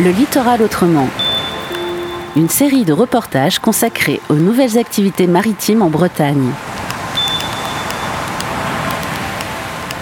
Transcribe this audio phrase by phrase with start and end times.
[0.00, 1.08] Le littoral autrement.
[2.34, 6.50] Une série de reportages consacrés aux nouvelles activités maritimes en Bretagne.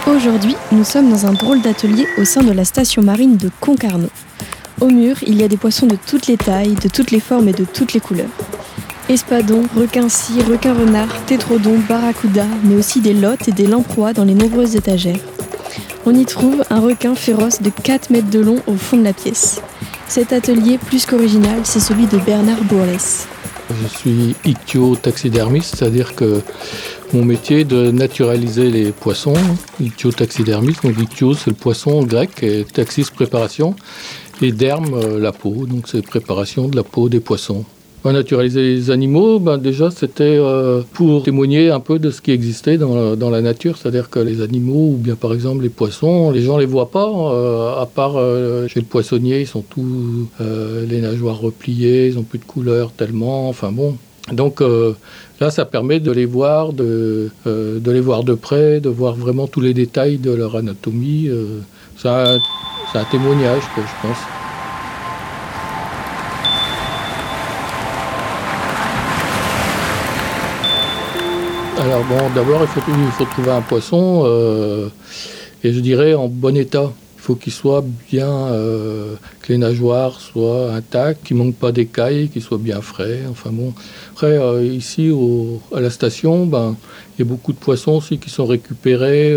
[0.07, 4.09] Aujourd'hui, nous sommes dans un drôle d'atelier au sein de la station marine de Concarneau.
[4.81, 7.49] Au mur, il y a des poissons de toutes les tailles, de toutes les formes
[7.49, 8.31] et de toutes les couleurs.
[9.09, 14.75] Espadons, requins-scie, requins-renards, tétrodons, barracudas, mais aussi des lottes et des lamproies dans les nombreuses
[14.75, 15.19] étagères.
[16.05, 19.13] On y trouve un requin féroce de 4 mètres de long au fond de la
[19.13, 19.61] pièce.
[20.09, 23.27] Cet atelier, plus qu'original, c'est celui de Bernard Bourlès.
[23.69, 26.41] Je suis ichtio-taxidermiste, c'est-à-dire que
[27.13, 29.33] mon métier est de naturaliser les poissons.
[29.79, 33.75] Ichtio-taxidermiste, donc ichtio c'est le poisson grec et taxis préparation
[34.41, 37.63] et derme euh, la peau, donc c'est préparation de la peau des poissons.
[38.11, 42.77] Naturaliser les animaux, ben déjà c'était euh, pour témoigner un peu de ce qui existait
[42.77, 46.57] dans la, nature, c'est-à-dire que les animaux ou bien par exemple les poissons, les gens
[46.57, 51.39] les voient pas, euh, à part euh, chez le poissonnier, ils sont tous les nageoires
[51.39, 53.95] repliées, ils ont plus de couleur tellement, enfin bon.
[54.31, 54.61] Donc
[55.39, 59.47] là, ça permet de les voir, de, de les voir de près, de voir vraiment
[59.47, 61.29] tous les détails de leur anatomie.
[61.97, 62.39] c'est un,
[63.11, 64.42] témoignage, je pense.
[71.83, 72.67] Alors bon, d'abord il
[73.11, 74.87] faut, trouver un poisson euh,
[75.65, 76.93] et je dirais en bon état.
[77.17, 82.29] Il faut qu'il soit bien, euh, que les nageoires soient intactes, qu'il manque pas d'écailles,
[82.29, 83.23] qu'il soit bien frais.
[83.29, 83.73] Enfin bon.
[84.13, 85.11] Après euh, ici
[85.75, 86.77] à la station, ben
[87.17, 89.35] il y a beaucoup de poissons aussi qui sont récupérés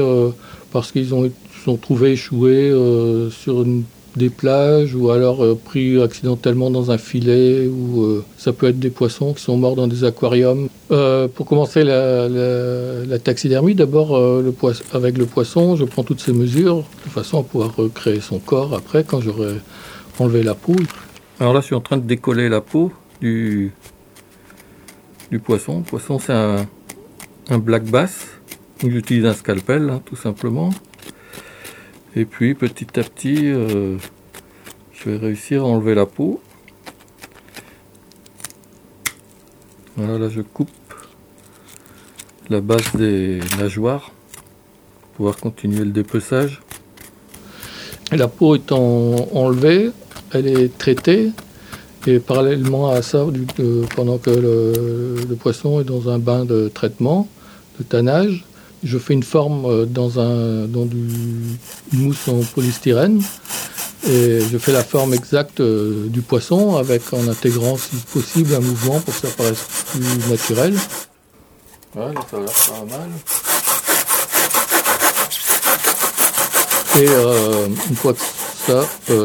[0.70, 1.28] parce qu'ils ont
[1.64, 2.70] sont trouvés échoués
[3.32, 3.82] sur une
[4.16, 8.78] des plages ou alors euh, pris accidentellement dans un filet ou euh, ça peut être
[8.78, 10.68] des poissons qui sont morts dans des aquariums.
[10.90, 14.16] Euh, pour commencer la, taxidermie, d'abord
[14.92, 18.74] avec le poisson, je prends toutes ces mesures de façon à pouvoir recréer son corps
[18.74, 19.54] après quand j'aurai
[20.18, 20.76] enlevé la peau.
[21.40, 23.72] Alors là, je suis en train de décoller la peau du,
[25.44, 25.78] poisson.
[25.78, 28.26] Le poisson, c'est un, black bass.
[28.86, 30.70] J'utilise un scalpel, hein, tout simplement.
[32.16, 33.98] Et puis petit à petit, euh,
[34.94, 36.40] je vais réussir à enlever la peau.
[39.96, 40.70] Voilà, là je coupe
[42.48, 44.12] la base des nageoires
[45.02, 46.62] pour pouvoir continuer le dépeçage.
[48.12, 49.90] la peau étant enlevée,
[50.32, 51.32] elle est traitée
[52.06, 53.26] et parallèlement à ça,
[53.60, 57.28] euh, pendant que le, poisson est dans un bain de traitement,
[57.78, 58.46] de tannage,
[58.86, 61.08] je fais une forme euh, dans, un, dans du
[61.92, 63.20] mousse en polystyrène
[64.08, 68.60] et je fais la forme exacte euh, du poisson avec en intégrant si possible un
[68.60, 70.74] mouvement pour que ça paraisse plus naturel.
[71.96, 72.36] L'air pas
[72.88, 73.10] mal.
[76.98, 78.20] Et euh, une fois que
[78.66, 78.84] ça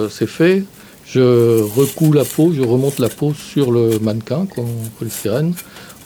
[0.10, 0.64] c'est fait,
[1.06, 4.66] je recoue la peau, je remonte la peau sur le mannequin en
[4.98, 5.54] polystyrène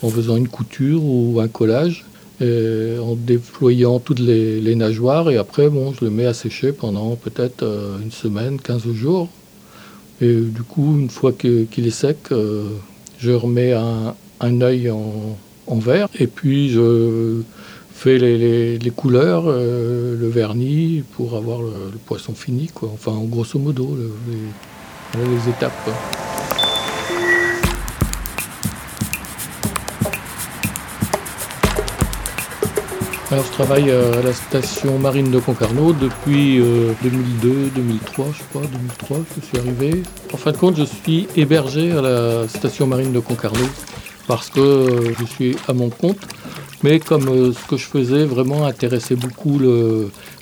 [0.04, 2.06] en faisant une couture ou un collage
[2.42, 5.30] en déployant toutes les, nageoires.
[5.30, 9.30] Et après, bon, je le mets à sécher pendant peut-être euh, une semaine, 15 jours.
[10.22, 12.70] Et du coup, une fois qu'il est sec, euh,
[13.20, 15.38] je remets un, un œil en,
[15.68, 15.80] en.
[16.20, 17.42] Et puis, je
[17.94, 21.72] fais les, couleurs, euh, le vernis, pour avoir le,
[22.06, 22.68] poisson fini.
[22.68, 22.92] Quoi.
[22.94, 25.90] Enfin, grosso modo, les, les étapes.
[33.32, 36.60] Alors, je travaille euh, à la station marine de Concarneau depuis
[37.02, 40.04] 2002, euh, 2003, je crois, 2003 que je suis arrivé.
[40.32, 43.66] En fin de compte, je suis hébergé à la station marine de Concarneau
[44.28, 46.20] parce que euh, je suis à mon compte.
[46.84, 49.60] Mais comme ce que je faisais vraiment intéressait beaucoup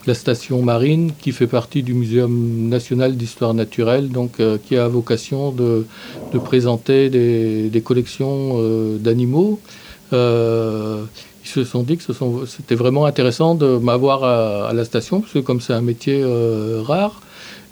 [0.06, 5.54] la station marine, qui fait partie du Muséum national d'histoire naturelle, donc qui a vocation
[5.54, 5.86] de,
[6.44, 8.60] présenter des, collections
[8.98, 9.62] d'animaux
[11.44, 12.04] ils se sont dit que
[12.48, 16.82] c'était vraiment intéressant de m'avoir à, la station, parce que comme c'est un métier euh,
[16.84, 17.22] rare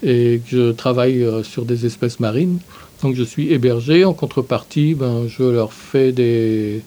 [0.04, 2.60] et que je travaille euh, sur des espèces marines,
[3.02, 4.04] donc je suis hébergé.
[4.04, 6.82] En contrepartie, ben, je leur fais des,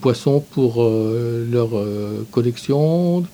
[0.00, 1.70] poissons pour euh, leur
[2.32, 3.24] collection.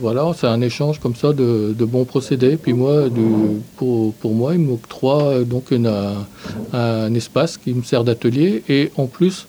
[0.00, 2.56] voilà, c'est un échange comme ça de, bons procédés.
[2.56, 3.04] Puis moi,
[3.76, 5.72] pour, pour, moi, ils m'octroient donc
[6.72, 8.62] un espace qui me sert d'atelier.
[8.68, 9.46] Et en plus,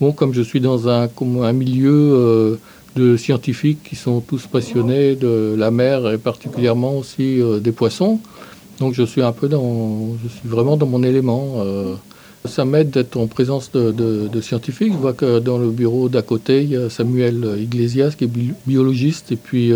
[0.00, 1.08] Bon, comme je suis dans un,
[1.42, 2.56] un milieu euh,
[2.96, 8.18] de scientifiques qui sont tous passionnés de la mer et particulièrement aussi euh, des poissons,
[8.80, 11.58] donc je suis un peu dans, je suis vraiment dans mon élément.
[11.58, 11.94] Euh.
[12.44, 14.92] ça m'aide d'être en présence de, scientifiques.
[14.92, 18.30] Je vois que dans le bureau d'à côté, il y a Samuel Iglesias qui est
[18.66, 19.72] biologiste et puis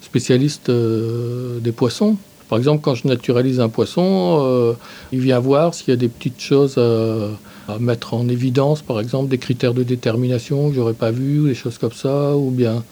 [0.00, 2.16] spécialiste des poissons.
[2.52, 4.76] Par exemple, quand je naturalise un poisson,
[5.10, 9.30] il vient voir s'il y a des petites choses à, mettre en évidence, par exemple
[9.30, 12.84] des critères de détermination que j'aurais pas vu, des choses comme ça, ou bien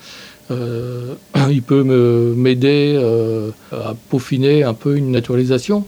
[0.51, 1.85] il peut
[2.35, 2.97] m'aider
[3.71, 5.85] à peaufiner un peu une naturalisation.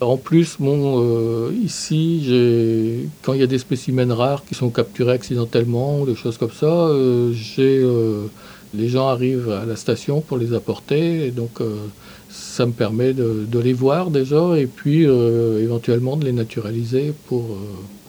[0.00, 6.00] En plus, euh, ici, quand il y a des spécimens rares qui sont capturés accidentellement
[6.00, 8.26] ou des choses comme ça, euh, euh,
[8.72, 11.30] les gens arrivent à la station pour les apporter.
[11.32, 11.60] Donc,
[12.30, 17.58] ça me permet de, les voir déjà et puis éventuellement de les naturaliser pour,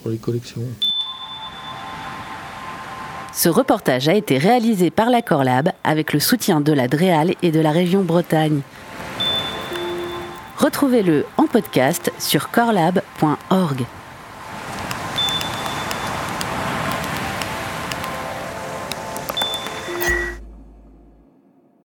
[0.00, 0.62] pour les collections.
[3.32, 7.50] Ce reportage a été réalisé par la Corlab avec le soutien de la DREAL et
[7.50, 8.60] de la région Bretagne.
[10.58, 13.84] Retrouvez-le en podcast sur corlab.org.